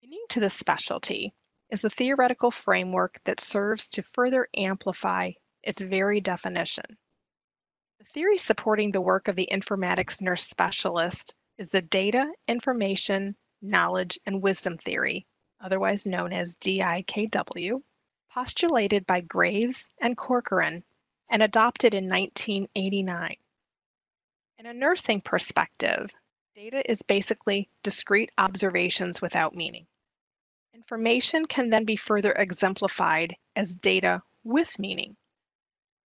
Unique 0.01 0.27
to 0.29 0.39
this 0.39 0.55
specialty 0.55 1.35
is 1.69 1.83
a 1.83 1.89
theoretical 1.91 2.49
framework 2.49 3.19
that 3.25 3.39
serves 3.39 3.87
to 3.89 4.01
further 4.13 4.47
amplify 4.57 5.33
its 5.61 5.83
very 5.83 6.19
definition. 6.19 6.97
The 7.99 8.05
theory 8.05 8.39
supporting 8.39 8.91
the 8.91 9.01
work 9.01 9.27
of 9.27 9.35
the 9.35 9.49
informatics 9.51 10.19
nurse 10.19 10.45
specialist 10.45 11.35
is 11.59 11.69
the 11.69 11.83
data, 11.83 12.27
information, 12.47 13.35
knowledge, 13.61 14.17
and 14.25 14.41
wisdom 14.41 14.79
theory, 14.79 15.27
otherwise 15.59 16.05
known 16.05 16.33
as 16.33 16.55
DIKW, 16.57 17.81
postulated 18.31 19.05
by 19.05 19.21
Graves 19.21 19.87
and 19.99 20.15
Corcoran 20.15 20.83
and 21.29 21.43
adopted 21.43 21.93
in 21.93 22.09
1989. 22.09 23.35
In 24.59 24.65
a 24.65 24.73
nursing 24.73 25.21
perspective, 25.21 26.13
data 26.55 26.89
is 26.89 27.01
basically 27.01 27.69
discrete 27.83 28.31
observations 28.37 29.21
without 29.21 29.55
meaning. 29.55 29.87
Information 30.73 31.45
can 31.45 31.69
then 31.69 31.85
be 31.85 31.95
further 31.95 32.31
exemplified 32.31 33.35
as 33.55 33.75
data 33.75 34.21
with 34.43 34.79
meaning. 34.79 35.15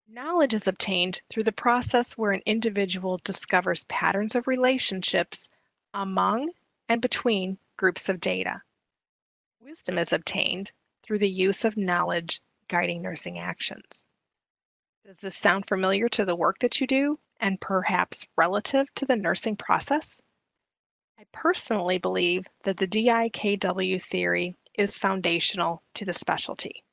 Knowledge 0.07 0.53
is 0.53 0.67
obtained 0.67 1.21
through 1.29 1.43
the 1.43 1.51
process 1.51 2.17
where 2.17 2.31
an 2.31 2.41
individual 2.45 3.19
discovers 3.23 3.85
patterns 3.85 4.35
of 4.35 4.47
relationships 4.47 5.49
among 5.93 6.51
and 6.89 7.01
between 7.01 7.57
groups 7.77 8.09
of 8.09 8.19
data. 8.19 8.61
Wisdom 9.63 9.99
is 9.99 10.11
obtained 10.11 10.71
through 11.03 11.19
the 11.19 11.29
use 11.29 11.65
of 11.65 11.77
knowledge 11.77 12.41
guiding 12.67 13.03
nursing 13.03 13.37
actions. 13.37 14.03
Does 15.05 15.17
this 15.19 15.37
sound 15.37 15.67
familiar 15.67 16.09
to 16.09 16.25
the 16.25 16.35
work 16.35 16.57
that 16.59 16.81
you 16.81 16.87
do 16.87 17.19
and 17.39 17.61
perhaps 17.61 18.25
relative 18.35 18.91
to 18.95 19.05
the 19.05 19.15
nursing 19.15 19.55
process? 19.55 20.19
I 21.19 21.25
personally 21.31 21.99
believe 21.99 22.47
that 22.63 22.77
the 22.77 22.87
DIKW 22.87 24.01
theory 24.01 24.55
is 24.73 24.97
foundational 24.97 25.83
to 25.93 26.05
the 26.05 26.13
specialty. 26.13 26.83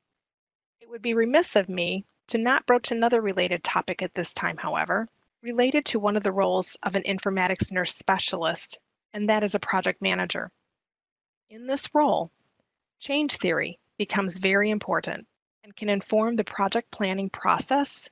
It 0.83 0.91
would 0.91 1.01
be 1.01 1.15
remiss 1.15 1.57
of 1.57 1.71
me 1.71 2.05
to 2.29 2.39
not 2.39 2.67
broach 2.67 2.91
another 2.91 3.23
related 3.23 3.65
topic 3.65 4.03
at 4.03 4.13
this 4.13 4.35
time, 4.35 4.59
however, 4.59 5.09
related 5.43 5.87
to 5.87 5.99
one 5.99 6.19
of 6.19 6.23
the 6.23 6.33
roles 6.33 6.77
of 6.83 6.97
an 6.97 7.05
informatics 7.05 7.73
nurse 7.73 7.95
specialist, 7.95 8.79
and 9.15 9.31
that 9.31 9.43
is 9.43 9.55
a 9.55 9.61
project 9.61 10.03
manager. 10.03 10.51
In 11.49 11.67
this 11.67 11.89
role, 11.95 12.31
change 12.99 13.37
theory 13.37 13.79
becomes 13.97 14.37
very 14.37 14.71
important 14.71 15.27
and 15.65 15.75
can 15.75 15.89
inform 15.89 16.37
the 16.37 16.45
project 16.45 16.91
planning 16.91 17.31
process, 17.31 18.09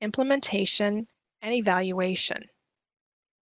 implementation, 0.00 1.06
and 1.42 1.54
evaluation. 1.54 2.44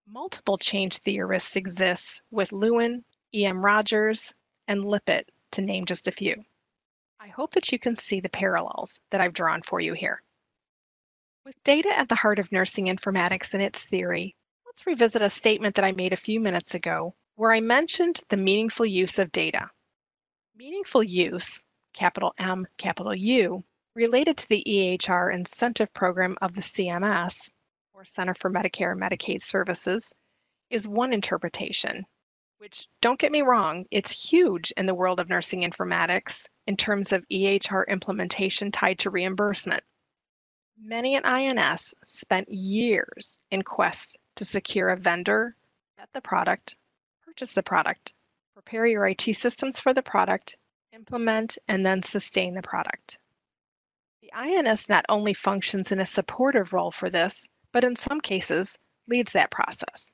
Multiple 0.07 0.57
change 0.57 0.97
theorists 0.97 1.55
exist 1.55 2.21
with 2.29 2.51
Lewin, 2.51 3.03
E.M. 3.33 3.63
Rogers, 3.63 4.33
and 4.67 4.83
Lippitt, 4.83 5.27
to 5.51 5.61
name 5.61 5.85
just 5.85 6.07
a 6.07 6.11
few. 6.11 6.43
I 7.19 7.29
hope 7.29 7.53
that 7.53 7.71
you 7.71 7.79
can 7.79 7.95
see 7.95 8.19
the 8.19 8.29
parallels 8.29 8.99
that 9.09 9.21
I've 9.21 9.33
drawn 9.33 9.61
for 9.63 9.79
you 9.79 9.93
here. 9.93 10.21
With 11.43 11.55
data 11.63 11.89
at 11.97 12.09
the 12.09 12.15
heart 12.15 12.39
of 12.39 12.51
nursing 12.51 12.87
informatics 12.87 13.53
and 13.53 13.63
its 13.63 13.83
theory, 13.83 14.35
let's 14.65 14.85
revisit 14.85 15.21
a 15.21 15.29
statement 15.29 15.75
that 15.75 15.85
I 15.85 15.91
made 15.91 16.13
a 16.13 16.17
few 16.17 16.39
minutes 16.39 16.75
ago 16.75 17.15
where 17.35 17.51
I 17.51 17.61
mentioned 17.61 18.21
the 18.29 18.37
meaningful 18.37 18.85
use 18.85 19.19
of 19.19 19.31
data. 19.31 19.69
Meaningful 20.57 21.03
use, 21.03 21.61
capital 21.91 22.33
M, 22.37 22.65
capital 22.77 23.13
U, 23.13 23.65
related 23.93 24.37
to 24.37 24.47
the 24.47 24.63
EHR 24.65 25.33
incentive 25.33 25.93
program 25.93 26.37
of 26.41 26.55
the 26.55 26.61
CMS, 26.61 27.51
or 27.93 28.05
Center 28.05 28.33
for 28.33 28.49
Medicare 28.49 28.93
and 28.93 29.01
Medicaid 29.01 29.41
Services, 29.41 30.13
is 30.69 30.87
one 30.87 31.11
interpretation, 31.11 32.05
which 32.59 32.87
don't 33.01 33.19
get 33.19 33.33
me 33.33 33.41
wrong, 33.41 33.85
it's 33.91 34.11
huge 34.11 34.71
in 34.77 34.85
the 34.85 34.95
world 34.95 35.19
of 35.19 35.27
nursing 35.27 35.63
informatics 35.63 36.47
in 36.65 36.77
terms 36.77 37.11
of 37.11 37.27
EHR 37.27 37.85
implementation 37.89 38.71
tied 38.71 38.99
to 38.99 39.09
reimbursement. 39.09 39.83
Many 40.79 41.17
at 41.17 41.25
INS 41.25 41.95
spent 42.05 42.47
years 42.47 43.39
in 43.51 43.61
quest 43.61 44.15
to 44.37 44.45
secure 44.45 44.87
a 44.87 44.95
vendor, 44.95 45.57
vet 45.97 46.13
the 46.13 46.21
product, 46.21 46.77
purchase 47.25 47.51
the 47.51 47.61
product, 47.61 48.13
prepare 48.55 48.87
your 48.87 49.05
IT 49.05 49.21
systems 49.35 49.81
for 49.81 49.93
the 49.93 50.01
product, 50.01 50.55
implement, 50.93 51.57
and 51.67 51.85
then 51.85 52.01
sustain 52.01 52.53
the 52.53 52.61
product. 52.61 53.19
The 54.21 54.31
INS 54.33 54.87
not 54.87 55.05
only 55.09 55.33
functions 55.33 55.91
in 55.91 55.99
a 55.99 56.05
supportive 56.05 56.71
role 56.71 56.91
for 56.91 57.09
this, 57.09 57.49
but 57.73 57.83
in 57.83 57.97
some 57.97 58.21
cases 58.21 58.77
leads 59.09 59.33
that 59.33 59.51
process. 59.51 60.13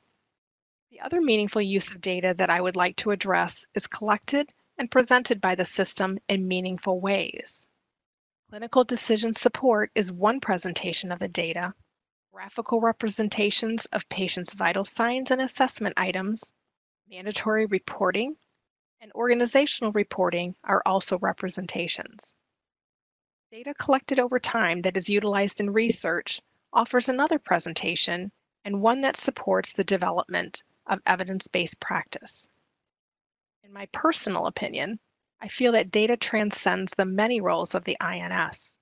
The 0.89 1.01
other 1.01 1.21
meaningful 1.21 1.62
use 1.62 1.91
of 1.91 2.01
data 2.01 2.33
that 2.36 2.50
I 2.50 2.60
would 2.60 2.75
like 2.75 2.95
to 2.98 3.12
address 3.12 3.67
is 3.75 3.86
collected 3.86 4.51
and 4.75 4.89
presented 4.89 5.39
by 5.39 5.53
the 5.53 5.63
system 5.63 6.17
in 6.27 6.48
meaningful 6.48 7.00
ways. 7.00 7.67
Clinical 8.50 8.83
decision 8.83 9.36
support 9.36 9.91
is 9.93 10.12
one 10.12 10.39
presentation 10.39 11.12
of 11.12 11.19
the 11.19 11.27
data. 11.27 11.75
Graphical 12.33 12.81
representations 12.81 13.86
of 13.86 14.10
patients' 14.10 14.51
vital 14.51 14.83
signs 14.83 15.29
and 15.29 15.41
assessment 15.41 15.93
items, 15.95 16.55
mandatory 17.11 17.65
reporting, 17.65 18.37
and 19.01 19.11
organizational 19.11 19.91
reporting 19.91 20.55
are 20.63 20.81
also 20.85 21.19
representations. 21.19 22.35
Data 23.51 23.74
collected 23.77 24.17
over 24.17 24.39
time 24.39 24.83
that 24.83 24.95
is 24.95 25.09
utilized 25.09 25.59
in 25.59 25.74
research 25.74 26.39
offers 26.71 27.09
another 27.09 27.37
presentation 27.37 28.31
and 28.63 28.81
one 28.81 29.01
that 29.01 29.17
supports 29.17 29.74
the 29.74 29.83
development 29.83 30.63
of 30.87 31.01
evidence-based 31.05 31.81
practice. 31.81 32.50
In 33.65 33.74
my 33.74 33.87
personal 33.91 34.45
opinion, 34.45 34.97
I 35.41 35.50
feel 35.50 35.74
that 35.74 35.91
data 35.91 36.15
transcends 36.15 36.93
the 36.95 37.03
many 37.03 37.41
roles 37.41 37.75
of 37.75 37.83
the 37.83 37.97
INS. 38.00 38.79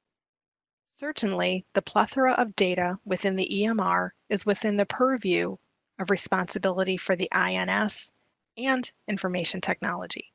Certainly, 1.00 1.66
the 1.74 1.82
plethora 1.82 2.34
of 2.34 2.56
data 2.56 3.00
within 3.06 3.38
the 3.38 3.50
EMR 3.64 4.12
is 4.30 4.46
within 4.46 4.78
the 4.78 4.86
purview 4.86 5.58
of 5.98 6.12
responsibility 6.12 6.98
for 6.98 7.16
the 7.16 7.30
INS 7.32 8.14
and 8.66 8.90
information 9.08 9.62
technology. 9.62 10.32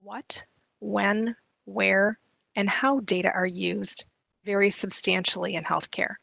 What, 0.00 0.44
when, 0.80 1.36
where, 1.64 2.18
and 2.54 2.68
how 2.68 3.00
data 3.00 3.30
are 3.30 3.46
used 3.46 4.04
varies 4.44 4.76
substantially 4.76 5.54
in 5.54 5.64
healthcare. 5.64 6.14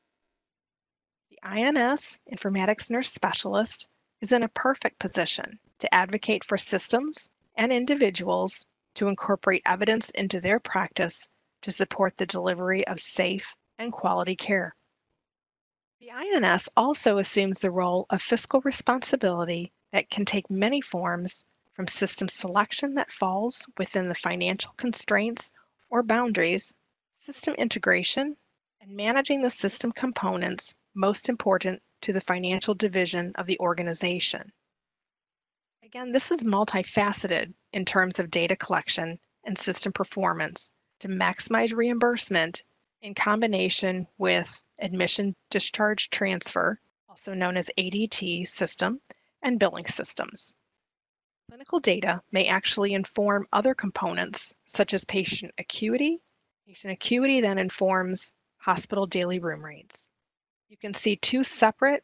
The 1.30 1.40
INS, 1.44 2.20
Informatics 2.32 2.90
Nurse 2.90 3.12
Specialist, 3.12 3.88
is 4.22 4.32
in 4.32 4.44
a 4.44 4.50
perfect 4.50 5.00
position 5.00 5.60
to 5.80 5.94
advocate 5.94 6.44
for 6.44 6.58
systems 6.58 7.30
and 7.56 7.72
individuals 7.72 8.66
to 8.96 9.08
incorporate 9.08 9.62
evidence 9.66 10.10
into 10.10 10.40
their 10.40 10.60
practice 10.60 11.28
to 11.64 11.72
support 11.72 12.18
the 12.18 12.26
delivery 12.26 12.88
of 12.88 13.00
safe 13.00 13.56
and 13.78 13.92
quality 13.92 14.36
care. 14.36 14.76
The 16.00 16.12
INS 16.12 16.70
also 16.78 17.18
assumes 17.18 17.60
the 17.60 17.72
role 17.72 18.06
of 18.10 18.22
fiscal 18.22 18.62
responsibility 18.62 19.72
that 19.96 20.10
can 20.10 20.26
take 20.26 20.50
many 20.50 20.82
forms 20.82 21.46
from 21.74 21.88
system 21.88 22.28
selection 22.28 22.96
that 22.96 23.10
falls 23.10 23.66
within 23.78 24.10
the 24.10 24.14
financial 24.14 24.74
constraints 24.76 25.54
or 25.90 26.04
boundaries, 26.04 26.76
system 27.22 27.54
integration, 27.54 28.36
and 28.82 28.92
managing 28.92 29.42
the 29.42 29.50
system 29.50 29.94
components 29.94 30.76
most 30.94 31.30
important 31.30 31.82
to 32.02 32.12
the 32.12 32.20
financial 32.20 32.76
division 32.76 33.32
of 33.36 33.46
the 33.46 33.58
organization. 33.62 34.52
Again, 35.82 36.12
this 36.12 36.30
is 36.30 36.44
multifaceted 36.44 37.54
in 37.72 37.86
terms 37.86 38.20
of 38.20 38.30
data 38.30 38.58
collection 38.58 39.18
and 39.46 39.58
system 39.58 39.94
performance 39.94 40.74
to 41.00 41.08
maximize 41.08 41.74
reimbursement 41.74 42.66
in 43.02 43.14
combination 43.14 44.08
with 44.18 44.62
admission 44.78 45.38
discharge 45.50 46.10
transfer, 46.10 46.82
also 47.08 47.34
known 47.34 47.56
as 47.56 47.72
ADT 47.78 48.46
system, 48.46 49.00
and 49.46 49.60
billing 49.60 49.86
systems. 49.88 50.54
Clinical 51.50 51.80
data 51.80 52.22
may 52.32 52.48
actually 52.48 52.94
inform 52.94 53.48
other 53.54 53.76
components 53.76 54.56
such 54.66 54.94
as 54.96 55.06
patient 55.06 55.54
acuity. 55.60 56.20
Patient 56.68 56.92
acuity 56.92 57.42
then 57.42 57.60
informs 57.60 58.34
hospital 58.58 59.06
daily 59.06 59.38
room 59.38 59.64
rates. 59.64 60.10
You 60.70 60.78
can 60.78 60.96
see 60.96 61.16
two 61.16 61.44
separate 61.44 62.04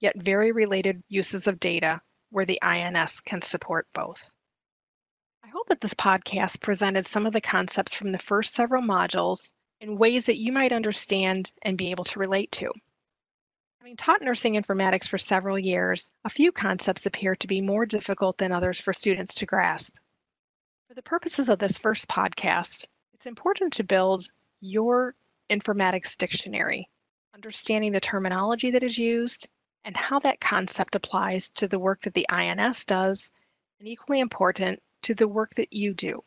yet 0.00 0.14
very 0.16 0.52
related 0.52 1.02
uses 1.08 1.46
of 1.46 1.58
data 1.58 2.02
where 2.30 2.44
the 2.44 2.62
INS 2.62 3.20
can 3.22 3.40
support 3.40 3.86
both. 3.94 4.20
I 5.42 5.48
hope 5.48 5.68
that 5.68 5.80
this 5.80 5.94
podcast 5.94 6.60
presented 6.60 7.06
some 7.06 7.24
of 7.24 7.32
the 7.32 7.40
concepts 7.40 7.94
from 7.94 8.12
the 8.12 8.18
first 8.18 8.54
several 8.54 8.82
modules 8.82 9.54
in 9.80 9.96
ways 9.96 10.26
that 10.26 10.38
you 10.38 10.52
might 10.52 10.72
understand 10.72 11.50
and 11.62 11.78
be 11.78 11.90
able 11.90 12.04
to 12.04 12.18
relate 12.18 12.52
to. 12.52 12.72
Having 13.82 13.96
taught 13.96 14.22
nursing 14.22 14.54
informatics 14.54 15.08
for 15.08 15.18
several 15.18 15.58
years, 15.58 16.12
a 16.24 16.30
few 16.30 16.52
concepts 16.52 17.04
appear 17.04 17.34
to 17.34 17.48
be 17.48 17.60
more 17.60 17.84
difficult 17.84 18.38
than 18.38 18.52
others 18.52 18.80
for 18.80 18.92
students 18.92 19.34
to 19.34 19.46
grasp. 19.46 19.96
For 20.86 20.94
the 20.94 21.02
purposes 21.02 21.48
of 21.48 21.58
this 21.58 21.78
first 21.78 22.06
podcast, 22.06 22.86
it's 23.14 23.26
important 23.26 23.72
to 23.72 23.82
build 23.82 24.28
your 24.60 25.16
informatics 25.50 26.16
dictionary, 26.16 26.88
understanding 27.34 27.90
the 27.90 27.98
terminology 27.98 28.70
that 28.70 28.84
is 28.84 28.96
used 28.96 29.48
and 29.84 29.96
how 29.96 30.20
that 30.20 30.40
concept 30.40 30.94
applies 30.94 31.50
to 31.50 31.66
the 31.66 31.80
work 31.80 32.02
that 32.02 32.14
the 32.14 32.30
INS 32.30 32.84
does, 32.84 33.32
and 33.80 33.88
equally 33.88 34.20
important, 34.20 34.80
to 35.02 35.14
the 35.14 35.26
work 35.26 35.56
that 35.56 35.72
you 35.72 35.92
do. 35.92 36.22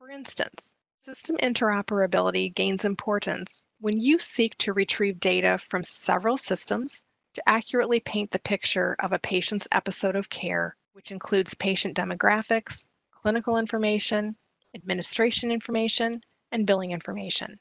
For 0.00 0.10
instance, 0.10 0.74
system 1.14 1.36
interoperability 1.38 2.54
gains 2.54 2.84
importance 2.84 3.66
when 3.80 3.98
you 3.98 4.20
seek 4.20 4.56
to 4.56 4.72
retrieve 4.72 5.18
data 5.18 5.58
from 5.68 5.82
several 5.82 6.38
systems 6.38 7.02
to 7.34 7.42
accurately 7.48 7.98
paint 7.98 8.30
the 8.30 8.38
picture 8.38 8.94
of 9.00 9.12
a 9.12 9.18
patient's 9.18 9.66
episode 9.72 10.14
of 10.14 10.30
care, 10.30 10.76
which 10.92 11.10
includes 11.10 11.54
patient 11.54 11.96
demographics, 11.96 12.86
clinical 13.10 13.56
information, 13.56 14.36
administration 14.72 15.50
information, 15.50 16.22
and 16.52 16.64
billing 16.64 16.92
information. 16.92 17.58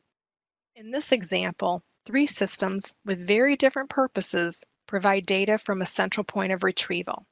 In 0.76 0.92
this 0.92 1.12
example, 1.12 1.82
three 2.06 2.28
systems 2.28 2.94
with 3.04 3.26
very 3.26 3.56
different 3.56 3.90
purposes 3.90 4.64
provide 4.86 5.26
data 5.26 5.58
from 5.58 5.82
a 5.82 5.88
central 5.88 6.24
point 6.24 6.52
of 6.52 6.64
retrieval. 6.64 7.26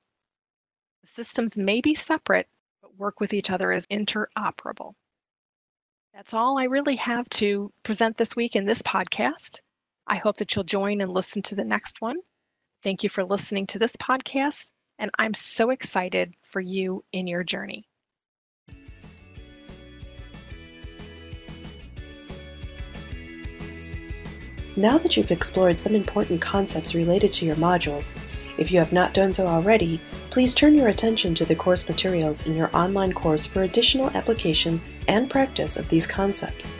The 1.01 1.09
systems 1.09 1.59
may 1.59 1.81
be 1.81 1.93
separate, 1.93 2.47
but 2.81 2.97
work 2.97 3.19
with 3.19 3.33
each 3.35 3.51
other 3.51 3.71
as 3.71 3.85
interoperable. 3.85 4.95
That's 6.17 6.33
all 6.33 6.57
I 6.57 6.63
really 6.63 6.95
have 6.95 7.29
to 7.29 7.71
present 7.83 8.17
this 8.17 8.35
week 8.35 8.55
in 8.55 8.65
this 8.65 8.81
podcast. 8.81 9.61
I 10.07 10.15
hope 10.15 10.37
that 10.37 10.55
you'll 10.55 10.63
join 10.63 10.99
and 11.01 11.13
listen 11.13 11.43
to 11.43 11.53
the 11.53 11.63
next 11.63 12.01
one. 12.01 12.15
Thank 12.81 13.03
you 13.03 13.09
for 13.09 13.23
listening 13.23 13.67
to 13.67 13.77
this 13.77 13.95
podcast, 13.95 14.71
and 14.97 15.11
I'm 15.19 15.35
so 15.35 15.69
excited 15.69 16.33
for 16.41 16.59
you 16.59 17.03
in 17.13 17.27
your 17.27 17.43
journey. 17.43 17.87
Now 24.75 24.97
that 24.97 25.17
you've 25.17 25.29
explored 25.29 25.75
some 25.75 25.93
important 25.93 26.41
concepts 26.41 26.95
related 26.95 27.31
to 27.33 27.45
your 27.45 27.57
modules, 27.57 28.17
if 28.57 28.71
you 28.71 28.79
have 28.79 28.91
not 28.91 29.13
done 29.13 29.33
so 29.33 29.45
already, 29.45 30.01
please 30.31 30.55
turn 30.55 30.73
your 30.73 30.87
attention 30.87 31.35
to 31.35 31.45
the 31.45 31.55
course 31.55 31.87
materials 31.87 32.47
in 32.47 32.55
your 32.55 32.75
online 32.75 33.13
course 33.13 33.45
for 33.45 33.61
additional 33.61 34.09
application 34.17 34.81
and 35.07 35.29
practice 35.29 35.77
of 35.77 35.89
these 35.89 36.07
concepts. 36.07 36.79